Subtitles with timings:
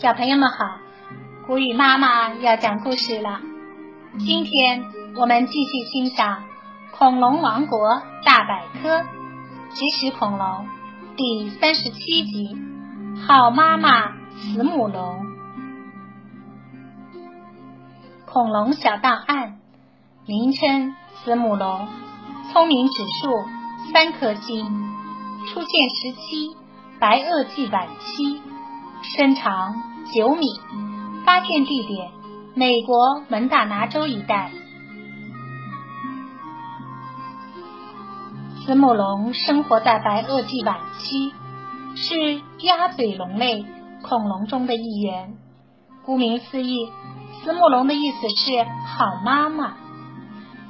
[0.00, 0.78] 小朋友们好，
[1.44, 3.40] 古语妈妈要讲故事了。
[4.20, 4.84] 今天
[5.16, 6.44] 我们继续欣赏
[6.96, 9.04] 《恐龙王国大百科：
[9.74, 10.46] 即时恐龙》
[11.16, 12.56] 第三十七集
[13.26, 15.26] 《好妈妈慈母龙》。
[18.24, 19.58] 恐龙小档案，
[20.26, 20.94] 名称：
[21.24, 21.88] 慈母龙，
[22.52, 24.64] 聪明指数三颗星，
[25.48, 26.56] 出现时期：
[27.00, 28.40] 白垩纪晚期。
[29.00, 29.80] 身长
[30.14, 30.46] 九米，
[31.26, 32.10] 发现地点
[32.54, 34.50] 美国蒙大拿州一带。
[38.64, 41.32] 慈母龙生活在白垩纪晚期，
[41.94, 43.66] 是鸭嘴龙类
[44.02, 45.34] 恐龙中的一员。
[46.06, 46.90] 顾名思义，
[47.44, 49.74] 慈母龙的意思是好妈妈。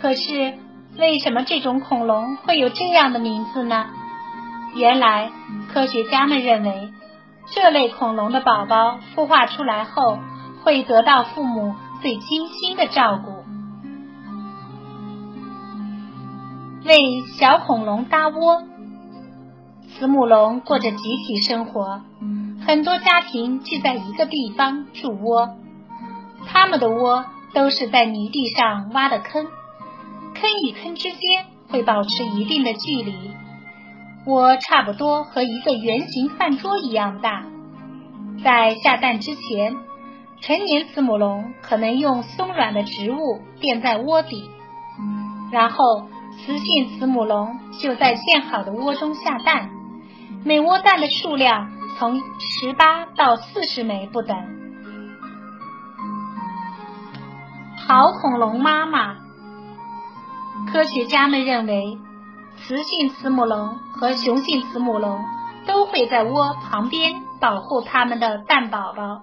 [0.00, 0.54] 可是，
[0.96, 3.86] 为什么这种恐龙会有这样的名字呢？
[4.76, 5.32] 原来，
[5.72, 6.90] 科学家们认为。
[7.46, 10.18] 这类恐龙的宝宝孵化出来后，
[10.62, 13.44] 会得到父母最精心的照顾。
[16.84, 18.62] 为小恐龙搭窝，
[19.88, 22.02] 慈母龙过着集体生活，
[22.66, 25.56] 很多家庭聚在一个地方筑窝。
[26.46, 29.46] 它们的窝都是在泥地上挖的坑，
[30.34, 33.14] 坑与坑之间会保持一定的距离。
[34.26, 37.44] 窝差不多和一个圆形饭桌一样大。
[38.42, 39.76] 在下蛋之前，
[40.40, 44.48] 成年慈母龙可能用松软的植物垫在窝底，
[45.52, 46.08] 然后
[46.38, 49.70] 雌性慈母龙就在建好的窝中下蛋。
[50.42, 54.36] 每窝蛋的数量从十八到四十枚不等。
[57.86, 59.16] 好恐龙妈妈，
[60.72, 61.98] 科学家们认为。
[62.66, 65.22] 雌性慈母龙和雄性慈母龙
[65.66, 69.22] 都会在窝旁边保护它们的蛋宝宝，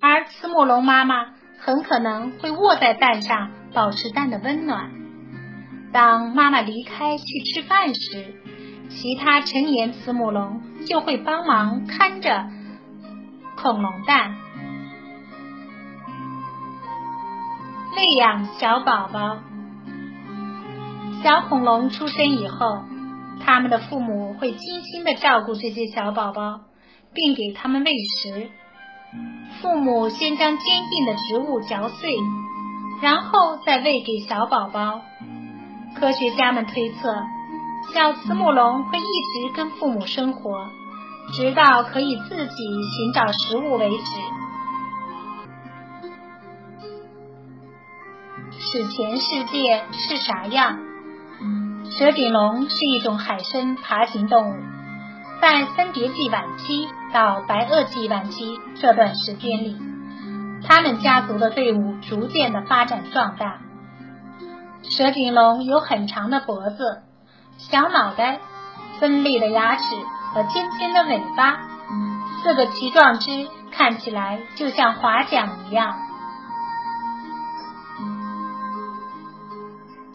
[0.00, 1.28] 而慈母龙妈妈
[1.58, 4.90] 很可能会卧在蛋上保持蛋的温暖。
[5.92, 8.34] 当妈妈离开去吃饭时，
[8.90, 12.46] 其他成年慈母龙就会帮忙看着
[13.56, 14.36] 恐龙蛋，
[17.96, 19.38] 喂养小宝宝。
[21.22, 22.82] 小恐龙出生以后，
[23.44, 26.60] 他们的父母会精心的照顾这些小宝宝，
[27.14, 28.50] 并给他们喂食。
[29.60, 32.16] 父母先将坚硬的植物嚼碎，
[33.00, 35.00] 然后再喂给小宝宝。
[35.94, 37.14] 科学家们推测，
[37.94, 40.66] 小慈母龙会一直跟父母生活，
[41.34, 42.64] 直到可以自己
[42.96, 44.04] 寻找食物为止。
[48.58, 50.78] 史前世界是啥样？
[51.98, 54.54] 蛇颈龙是一种海生爬行动物，
[55.42, 59.76] 在三叠纪晚期到白垩纪晚期这段时间里，
[60.66, 63.58] 它们家族的队伍逐渐的发展壮大。
[64.82, 67.02] 蛇颈龙有很长的脖子、
[67.58, 68.40] 小脑袋、
[68.98, 69.94] 锋利的牙齿
[70.32, 71.60] 和尖尖的尾巴，
[72.42, 75.94] 四个鳍状肢看起来就像划桨一样。